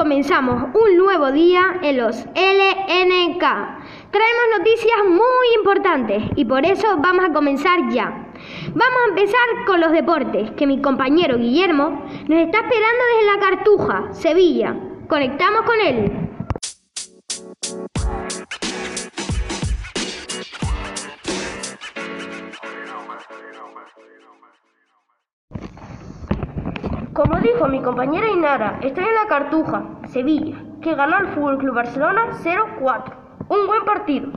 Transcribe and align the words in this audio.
comenzamos 0.00 0.70
un 0.72 0.96
nuevo 0.96 1.30
día 1.30 1.78
en 1.82 1.98
los 1.98 2.16
LNK. 2.16 3.44
Traemos 4.10 4.44
noticias 4.56 4.98
muy 5.06 5.46
importantes 5.58 6.22
y 6.36 6.46
por 6.46 6.64
eso 6.64 6.96
vamos 7.00 7.26
a 7.26 7.32
comenzar 7.34 7.78
ya. 7.90 8.06
Vamos 8.68 8.98
a 9.04 9.08
empezar 9.10 9.66
con 9.66 9.78
los 9.78 9.92
deportes, 9.92 10.52
que 10.52 10.66
mi 10.66 10.80
compañero 10.80 11.36
Guillermo 11.36 12.02
nos 12.28 12.38
está 12.38 12.60
esperando 12.60 13.04
desde 13.18 13.26
la 13.30 13.40
Cartuja, 13.40 14.12
Sevilla. 14.14 14.74
Conectamos 15.06 15.66
con 15.66 15.78
él. 15.82 16.30
Como 27.20 27.38
dijo 27.40 27.68
mi 27.68 27.82
compañera 27.82 28.30
Inara, 28.30 28.78
estoy 28.80 29.04
en 29.04 29.14
la 29.14 29.26
Cartuja, 29.28 29.82
Sevilla, 30.10 30.56
que 30.82 30.94
ganó 30.96 31.18
el 31.18 31.28
Fútbol 31.28 31.58
Club 31.58 31.74
Barcelona 31.74 32.30
0-4. 32.42 33.14
Un 33.48 33.66
buen 33.66 33.84
partido. 33.84 34.28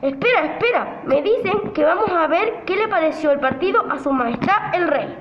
Espera, 0.00 0.44
espera, 0.44 1.02
me 1.06 1.22
dicen 1.22 1.72
que 1.74 1.84
vamos 1.84 2.10
a 2.10 2.28
ver 2.28 2.62
qué 2.66 2.76
le 2.76 2.86
pareció 2.86 3.32
el 3.32 3.40
partido 3.40 3.84
a 3.90 3.98
su 3.98 4.12
majestad 4.12 4.74
el 4.74 4.88
rey. 4.88 5.18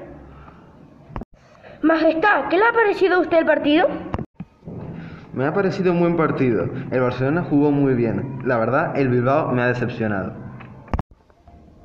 Majestad, 1.81 2.47
¿qué 2.49 2.57
le 2.57 2.65
ha 2.65 2.73
parecido 2.73 3.15
a 3.15 3.19
usted 3.21 3.39
el 3.39 3.45
partido? 3.45 3.87
Me 5.33 5.45
ha 5.47 5.53
parecido 5.53 5.93
un 5.93 5.99
buen 5.99 6.15
partido. 6.15 6.65
El 6.91 7.01
Barcelona 7.01 7.43
jugó 7.49 7.71
muy 7.71 7.95
bien. 7.95 8.39
La 8.45 8.57
verdad, 8.57 8.95
el 8.95 9.09
Bilbao 9.09 9.51
me 9.51 9.63
ha 9.63 9.67
decepcionado. 9.67 10.33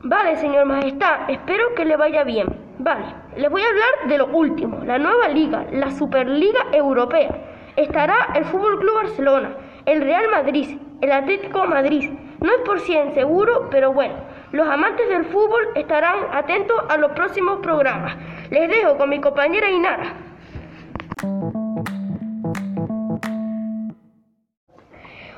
Vale, 0.02 0.36
señor 0.36 0.66
Majestad, 0.66 1.30
espero 1.30 1.74
que 1.74 1.86
le 1.86 1.96
vaya 1.96 2.24
bien. 2.24 2.46
Vale, 2.78 3.06
les 3.38 3.50
voy 3.50 3.62
a 3.62 3.68
hablar 3.68 4.08
de 4.08 4.18
lo 4.18 4.26
último, 4.26 4.84
la 4.84 4.98
nueva 4.98 5.28
liga, 5.28 5.64
la 5.72 5.90
Superliga 5.90 6.60
Europea. 6.72 7.55
Estará 7.76 8.32
el 8.34 8.46
Fútbol 8.46 8.78
Club 8.80 8.94
Barcelona, 8.94 9.50
el 9.84 10.00
Real 10.00 10.30
Madrid, 10.30 10.78
el 11.02 11.12
Atlético 11.12 11.66
Madrid. 11.66 12.10
No 12.40 12.50
es 12.52 12.60
por 12.64 12.80
cien 12.80 13.12
seguro, 13.12 13.68
pero 13.70 13.92
bueno, 13.92 14.14
los 14.52 14.66
amantes 14.66 15.06
del 15.10 15.26
fútbol 15.26 15.68
estarán 15.74 16.16
atentos 16.32 16.76
a 16.88 16.96
los 16.96 17.12
próximos 17.12 17.58
programas. 17.60 18.16
Les 18.50 18.70
dejo 18.70 18.96
con 18.96 19.10
mi 19.10 19.20
compañera 19.20 19.70
Inara. 19.70 20.14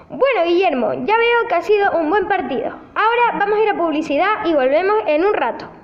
Bueno, 0.09 0.45
Guillermo, 0.47 0.93
ya 0.95 1.17
veo 1.17 1.49
que 1.49 1.55
ha 1.57 1.63
sido 1.63 1.91
un 1.99 2.09
buen 2.09 2.29
partido. 2.29 2.67
Ahora 2.95 3.39
vamos 3.39 3.59
a 3.59 3.63
ir 3.63 3.69
a 3.71 3.75
publicidad 3.75 4.45
y 4.45 4.55
volvemos 4.55 4.97
en 5.07 5.25
un 5.25 5.35
rato. 5.35 5.78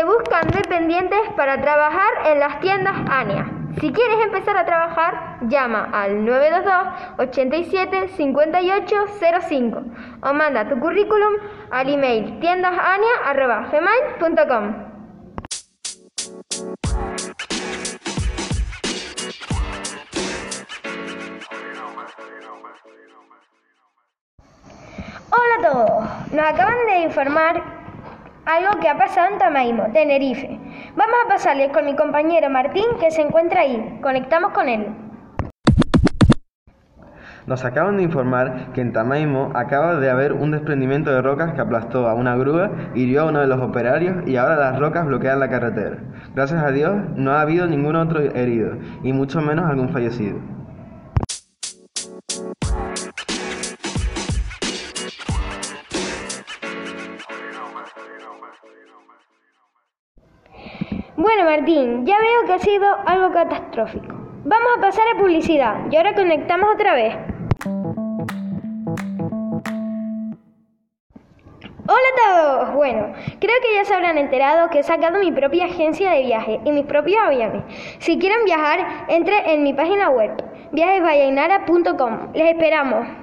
Se 0.00 0.06
buscan 0.06 0.48
dependientes 0.48 1.20
para 1.36 1.60
trabajar 1.60 2.08
en 2.24 2.40
las 2.40 2.58
tiendas 2.60 2.96
ANIA. 3.10 3.46
Si 3.82 3.92
quieres 3.92 4.24
empezar 4.24 4.56
a 4.56 4.64
trabajar, 4.64 5.36
llama 5.42 5.90
al 5.92 6.24
922-87-5805 7.18 9.84
o 10.22 10.32
manda 10.32 10.66
tu 10.70 10.80
currículum 10.80 11.34
al 11.70 11.90
email 11.90 12.40
tiendasania.gmail.com. 12.40 14.86
Hola 25.32 25.54
a 25.58 25.62
todos, 25.70 26.32
nos 26.32 26.46
acaban 26.46 26.86
de 26.86 27.00
informar 27.00 27.79
algo 28.46 28.80
que 28.80 28.88
ha 28.88 28.96
pasado 28.96 29.32
en 29.32 29.38
Tamaimo, 29.38 29.84
Tenerife. 29.92 30.58
Vamos 30.96 31.16
a 31.24 31.28
pasarles 31.28 31.70
con 31.72 31.84
mi 31.84 31.94
compañero 31.94 32.50
Martín 32.50 32.84
que 32.98 33.10
se 33.10 33.22
encuentra 33.22 33.60
ahí. 33.60 33.98
Conectamos 34.02 34.52
con 34.52 34.68
él. 34.68 34.86
Nos 37.46 37.64
acaban 37.64 37.96
de 37.96 38.04
informar 38.04 38.72
que 38.74 38.80
en 38.80 38.92
Tamaimo 38.92 39.50
acaba 39.54 39.96
de 39.96 40.10
haber 40.10 40.34
un 40.34 40.52
desprendimiento 40.52 41.10
de 41.10 41.22
rocas 41.22 41.52
que 41.52 41.60
aplastó 41.60 42.06
a 42.06 42.14
una 42.14 42.36
grúa, 42.36 42.70
hirió 42.94 43.22
a 43.22 43.26
uno 43.26 43.40
de 43.40 43.46
los 43.46 43.60
operarios 43.60 44.28
y 44.28 44.36
ahora 44.36 44.56
las 44.56 44.78
rocas 44.78 45.06
bloquean 45.06 45.40
la 45.40 45.48
carretera. 45.48 45.98
Gracias 46.34 46.62
a 46.62 46.70
Dios 46.70 46.94
no 47.16 47.32
ha 47.32 47.40
habido 47.40 47.66
ningún 47.66 47.96
otro 47.96 48.20
herido 48.20 48.76
y 49.02 49.12
mucho 49.12 49.40
menos 49.40 49.68
algún 49.68 49.88
fallecido. 49.88 50.38
Martín, 61.50 62.06
ya 62.06 62.16
veo 62.16 62.46
que 62.46 62.52
ha 62.52 62.58
sido 62.60 62.86
algo 63.06 63.32
catastrófico. 63.32 64.14
Vamos 64.44 64.68
a 64.78 64.80
pasar 64.80 65.04
a 65.12 65.18
publicidad 65.18 65.80
y 65.90 65.96
ahora 65.96 66.14
conectamos 66.14 66.72
otra 66.72 66.94
vez. 66.94 67.16
Hola 71.88 72.08
a 72.12 72.24
todos. 72.24 72.74
Bueno, 72.76 73.12
creo 73.40 73.56
que 73.62 73.74
ya 73.74 73.84
se 73.84 73.92
habrán 73.92 74.16
enterado 74.16 74.70
que 74.70 74.78
he 74.78 74.82
sacado 74.84 75.18
mi 75.18 75.32
propia 75.32 75.64
agencia 75.64 76.12
de 76.12 76.22
viaje 76.22 76.60
y 76.64 76.70
mis 76.70 76.86
propios 76.86 77.20
aviones. 77.20 77.64
Si 77.98 78.16
quieren 78.20 78.44
viajar, 78.44 79.06
entre 79.08 79.52
en 79.52 79.64
mi 79.64 79.74
página 79.74 80.08
web, 80.08 80.30
viajesvallainara.com. 80.70 82.32
Les 82.32 82.52
esperamos. 82.52 83.19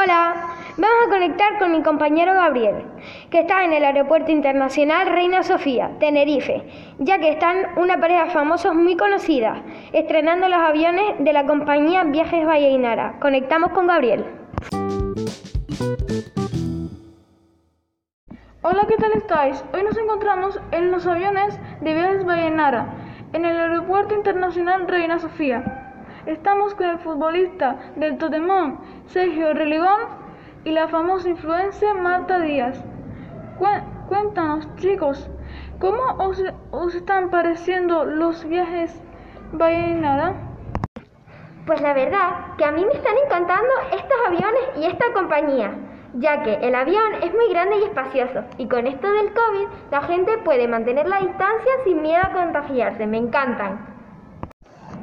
Hola, 0.00 0.32
vamos 0.76 1.06
a 1.06 1.10
conectar 1.10 1.58
con 1.58 1.72
mi 1.72 1.82
compañero 1.82 2.32
Gabriel, 2.32 2.84
que 3.30 3.40
está 3.40 3.64
en 3.64 3.72
el 3.72 3.84
Aeropuerto 3.84 4.30
Internacional 4.30 5.08
Reina 5.08 5.42
Sofía, 5.42 5.90
Tenerife, 5.98 6.62
ya 7.00 7.18
que 7.18 7.30
están 7.30 7.76
una 7.76 7.98
pareja 7.98 8.26
de 8.26 8.30
famosos 8.30 8.76
muy 8.76 8.96
conocida, 8.96 9.60
estrenando 9.92 10.48
los 10.48 10.60
aviones 10.60 11.16
de 11.18 11.32
la 11.32 11.46
compañía 11.46 12.04
Viajes 12.04 12.46
Valleynara. 12.46 13.18
Conectamos 13.18 13.72
con 13.72 13.88
Gabriel. 13.88 14.24
Hola, 18.62 18.86
¿qué 18.86 18.96
tal 18.98 19.12
estáis? 19.14 19.64
Hoy 19.74 19.82
nos 19.82 19.98
encontramos 19.98 20.60
en 20.70 20.92
los 20.92 21.08
aviones 21.08 21.58
de 21.80 21.94
Viajes 21.94 22.24
Vallenara, 22.24 22.86
en 23.32 23.44
el 23.44 23.56
Aeropuerto 23.56 24.14
Internacional 24.14 24.86
Reina 24.86 25.18
Sofía. 25.18 25.77
Estamos 26.28 26.74
con 26.74 26.90
el 26.90 26.98
futbolista 26.98 27.78
del 27.96 28.18
Totemón, 28.18 28.80
Sergio 29.06 29.54
Religón, 29.54 29.98
y 30.62 30.72
la 30.72 30.86
famosa 30.86 31.30
influencer 31.30 31.94
Marta 31.94 32.38
Díaz. 32.38 32.84
Cuéntanos, 34.10 34.68
chicos, 34.76 35.26
¿cómo 35.80 36.02
os, 36.18 36.44
os 36.70 36.94
están 36.94 37.30
pareciendo 37.30 38.04
los 38.04 38.46
viajes 38.46 39.00
Vallenara? 39.52 40.34
Pues 41.64 41.80
la 41.80 41.94
verdad 41.94 42.56
que 42.58 42.64
a 42.66 42.72
mí 42.72 42.84
me 42.84 42.92
están 42.92 43.14
encantando 43.24 43.72
estos 43.90 44.18
aviones 44.26 44.64
y 44.76 44.84
esta 44.84 45.10
compañía, 45.14 45.72
ya 46.12 46.42
que 46.42 46.56
el 46.56 46.74
avión 46.74 47.14
es 47.22 47.32
muy 47.32 47.48
grande 47.48 47.78
y 47.78 47.84
espacioso, 47.84 48.44
y 48.58 48.68
con 48.68 48.86
esto 48.86 49.10
del 49.10 49.32
COVID 49.32 49.68
la 49.90 50.02
gente 50.02 50.36
puede 50.44 50.68
mantener 50.68 51.08
la 51.08 51.20
distancia 51.20 51.72
sin 51.84 52.02
miedo 52.02 52.20
a 52.22 52.34
contagiarse. 52.34 53.06
Me 53.06 53.16
encantan. 53.16 53.97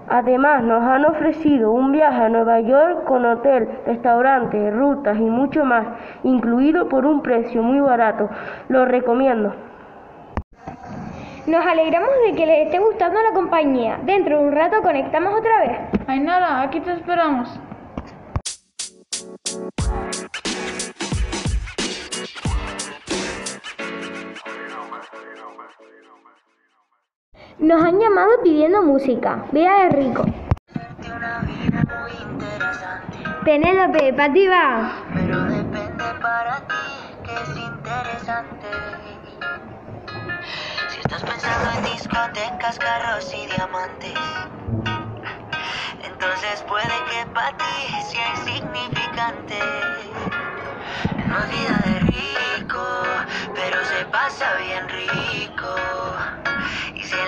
Además, 0.08 0.64
nos 0.64 0.84
han 0.84 1.06
ofrecido 1.06 1.72
un 1.72 1.92
viaje 1.92 2.22
a 2.22 2.30
Nueva 2.30 2.60
York 2.60 3.06
con 3.06 3.26
hotel, 3.26 3.68
restaurante, 3.86 4.70
rutas 4.70 5.18
y 5.18 5.24
mucho 5.24 5.66
más, 5.66 5.88
incluido 6.24 6.88
por 6.88 7.06
un 7.06 7.22
precio 7.22 7.64
muy 7.64 7.80
barato. 7.80 8.30
Lo 8.70 8.86
recomiendo. 8.86 9.54
Nos 11.48 11.66
alegramos 11.66 12.10
de 12.26 12.36
que 12.36 12.46
les 12.46 12.66
esté 12.66 12.80
gustando 12.80 13.20
la 13.22 13.34
compañía. 13.34 14.00
Dentro 14.04 14.40
de 14.40 14.48
un 14.48 14.52
rato 14.52 14.82
conectamos 14.82 15.34
otra 15.34 15.60
vez. 15.60 16.08
Ainara, 16.08 16.62
aquí 16.62 16.80
te 16.80 16.92
esperamos. 16.92 17.60
Nos 27.66 27.82
han 27.82 28.00
llamado 28.00 28.30
pidiendo 28.44 28.84
música. 28.84 29.44
Vea 29.52 29.86
de 29.86 29.90
rico. 29.90 30.24
Penélope, 33.44 34.14
para 34.14 34.32
ti 34.32 34.48
va. 34.48 34.94
Pero 35.16 35.42
depende 35.46 36.04
para 36.22 36.58
ti 36.68 36.86
que 37.24 37.34
es 37.34 37.58
interesante. 37.58 38.68
Si 40.90 41.00
estás 41.00 41.24
pensando 41.24 41.72
en 41.76 41.84
discotecas, 41.86 42.78
carros 42.78 43.34
y 43.34 43.48
diamantes, 43.48 44.14
entonces 46.04 46.64
puede 46.68 46.96
que 47.10 47.26
para 47.34 47.58
ti 47.58 48.04
sea 48.12 48.30
insignificante. 48.36 49.58
No 51.28 51.40
es 51.40 51.50
vida 51.50 51.82
de 51.84 52.00
rico, 52.02 52.86
pero 53.56 53.84
se 53.86 54.06
pasa 54.06 54.54
bien 54.64 54.88
rico. 54.88 56.15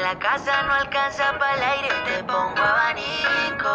La 0.07 0.17
casa 0.19 0.63
no 0.65 0.73
alcanza 0.73 1.37
para 1.37 1.53
el 1.55 1.63
aire, 1.63 1.89
te 2.05 2.23
pongo 2.23 2.63
abanico. 2.63 3.69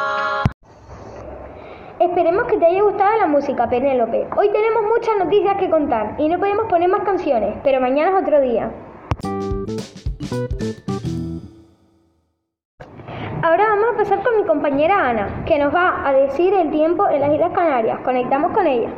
Esperemos 2.01 2.47
que 2.47 2.57
te 2.57 2.65
haya 2.65 2.81
gustado 2.81 3.19
la 3.19 3.27
música, 3.27 3.69
Penélope. 3.69 4.29
Hoy 4.35 4.49
tenemos 4.51 4.83
muchas 4.85 5.15
noticias 5.19 5.59
que 5.59 5.69
contar 5.69 6.15
y 6.17 6.31
no 6.31 6.39
podemos 6.39 6.71
poner 6.71 6.89
más 6.89 7.03
canciones, 7.03 7.59
pero 7.63 7.83
mañana 7.83 8.17
es 8.17 8.23
otro 8.23 8.41
día. 8.41 8.71
Ahora 13.43 13.69
vamos 13.69 13.87
a 13.93 13.99
pasar 13.99 14.23
con 14.23 14.35
mi 14.39 14.47
compañera 14.47 15.11
Ana, 15.11 15.45
que 15.45 15.59
nos 15.59 15.75
va 15.75 16.09
a 16.09 16.15
decir 16.15 16.55
el 16.55 16.71
tiempo 16.71 17.11
en 17.11 17.21
las 17.21 17.31
Islas 17.35 17.53
Canarias. 17.53 17.99
Conectamos 18.05 18.53
con 18.53 18.67
ella. 18.67 18.89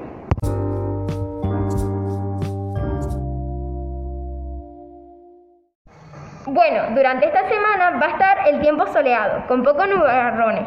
Bueno, 6.47 6.95
durante 6.95 7.25
esta 7.25 7.49
semana 7.49 7.99
va 7.99 8.07
a 8.07 8.11
estar 8.11 8.49
el 8.49 8.61
tiempo 8.61 8.87
soleado, 8.89 9.47
con 9.49 9.63
pocos 9.63 9.89
nubarrones. 9.89 10.67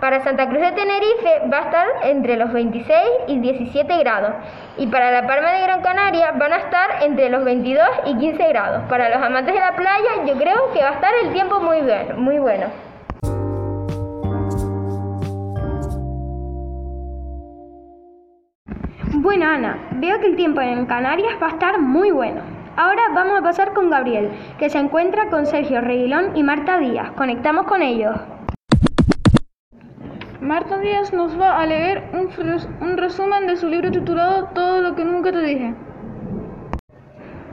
Para 0.00 0.20
Santa 0.20 0.48
Cruz 0.48 0.60
de 0.62 0.72
Tenerife 0.72 1.42
va 1.52 1.58
a 1.58 1.62
estar 1.64 1.86
entre 2.04 2.36
los 2.36 2.50
26 2.50 2.98
y 3.26 3.38
17 3.38 3.98
grados. 3.98 4.32
Y 4.78 4.86
para 4.86 5.10
La 5.10 5.26
Palma 5.26 5.52
de 5.52 5.62
Gran 5.64 5.82
Canaria 5.82 6.32
van 6.32 6.54
a 6.54 6.56
estar 6.56 7.02
entre 7.02 7.28
los 7.28 7.44
22 7.44 7.86
y 8.06 8.16
15 8.16 8.48
grados. 8.48 8.82
Para 8.88 9.10
los 9.10 9.22
amantes 9.22 9.52
de 9.52 9.60
la 9.60 9.76
playa 9.76 10.24
yo 10.26 10.34
creo 10.38 10.72
que 10.72 10.82
va 10.82 10.90
a 10.90 10.94
estar 10.94 11.12
el 11.22 11.32
tiempo 11.34 11.60
muy 11.60 11.82
bueno. 11.82 12.14
Muy 12.16 12.38
bueno. 12.38 12.66
Bueno, 19.12 19.46
Ana, 19.46 19.78
veo 19.92 20.18
que 20.20 20.26
el 20.26 20.36
tiempo 20.36 20.62
en 20.62 20.86
Canarias 20.86 21.34
va 21.42 21.48
a 21.48 21.50
estar 21.50 21.78
muy 21.78 22.12
bueno. 22.12 22.57
Ahora 22.78 23.02
vamos 23.12 23.36
a 23.36 23.42
pasar 23.42 23.72
con 23.74 23.90
Gabriel, 23.90 24.30
que 24.56 24.70
se 24.70 24.78
encuentra 24.78 25.30
con 25.30 25.46
Sergio 25.46 25.80
Reguilón 25.80 26.36
y 26.36 26.44
Marta 26.44 26.78
Díaz. 26.78 27.10
Conectamos 27.16 27.66
con 27.66 27.82
ellos. 27.82 28.14
Marta 30.40 30.78
Díaz 30.78 31.12
nos 31.12 31.36
va 31.40 31.58
a 31.58 31.66
leer 31.66 32.04
un, 32.12 32.28
un 32.80 32.96
resumen 32.96 33.48
de 33.48 33.56
su 33.56 33.66
libro 33.66 33.90
titulado 33.90 34.50
Todo 34.54 34.80
lo 34.80 34.94
que 34.94 35.04
nunca 35.04 35.32
te 35.32 35.40
dije. 35.40 35.74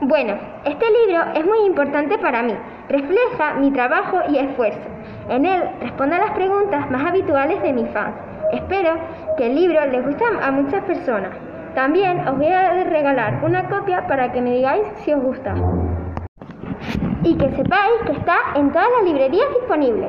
Bueno, 0.02 0.34
este 0.64 0.86
libro 1.04 1.24
es 1.34 1.44
muy 1.44 1.66
importante 1.66 2.18
para 2.18 2.44
mí. 2.44 2.54
Refleja 2.88 3.54
mi 3.54 3.72
trabajo 3.72 4.20
y 4.28 4.38
esfuerzo. 4.38 4.88
En 5.28 5.44
él 5.44 5.60
responde 5.80 6.14
a 6.14 6.20
las 6.20 6.30
preguntas 6.36 6.88
más 6.88 7.04
habituales 7.04 7.60
de 7.62 7.72
mis 7.72 7.90
fans. 7.90 8.14
Espero 8.52 8.94
que 9.36 9.46
el 9.46 9.56
libro 9.56 9.86
les 9.86 10.06
guste 10.06 10.24
a 10.40 10.52
muchas 10.52 10.84
personas. 10.84 11.32
También 11.76 12.26
os 12.26 12.38
voy 12.38 12.46
a 12.46 12.84
regalar 12.84 13.44
una 13.44 13.68
copia 13.68 14.06
para 14.06 14.32
que 14.32 14.40
me 14.40 14.50
digáis 14.50 14.86
si 15.04 15.12
os 15.12 15.22
gusta. 15.22 15.54
Y 17.22 17.36
que 17.36 17.50
sepáis 17.50 18.00
que 18.06 18.12
está 18.12 18.38
en 18.54 18.72
todas 18.72 18.88
las 18.96 19.04
librerías 19.04 19.46
disponibles. 19.60 20.08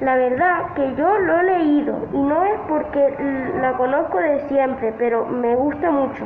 La 0.00 0.16
verdad 0.16 0.72
que 0.74 0.94
yo 0.96 1.18
lo 1.18 1.38
he 1.38 1.42
leído 1.42 1.98
y 2.14 2.16
no 2.16 2.44
es 2.44 2.58
porque 2.66 3.14
la 3.60 3.76
conozco 3.76 4.16
de 4.16 4.40
siempre, 4.48 4.94
pero 4.96 5.26
me 5.26 5.54
gusta 5.54 5.90
mucho. 5.90 6.24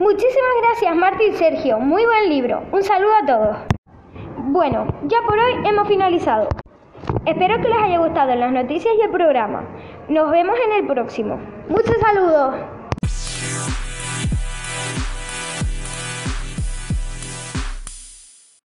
Muchísimas 0.00 0.54
gracias 0.62 0.96
Marta 0.96 1.22
y 1.22 1.32
Sergio, 1.34 1.78
muy 1.78 2.04
buen 2.04 2.28
libro. 2.28 2.64
Un 2.72 2.82
saludo 2.82 3.14
a 3.22 3.26
todos. 3.26 3.56
Bueno, 4.38 4.88
ya 5.04 5.18
por 5.24 5.38
hoy 5.38 5.52
hemos 5.64 5.86
finalizado. 5.86 6.48
Espero 7.26 7.58
que 7.58 7.68
les 7.68 7.78
haya 7.78 7.98
gustado 7.98 8.34
las 8.34 8.50
noticias 8.50 8.92
y 8.98 9.02
el 9.02 9.10
programa. 9.10 9.62
Nos 10.08 10.32
vemos 10.32 10.56
en 10.66 10.72
el 10.82 10.86
próximo. 10.88 11.38
Muchos 11.68 11.96
saludos. 12.00 12.77